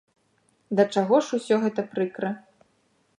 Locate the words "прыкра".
1.93-2.29